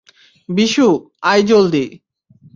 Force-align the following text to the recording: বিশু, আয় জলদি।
বিশু, 0.49 0.87
আয় 1.23 1.43
জলদি। 1.43 1.85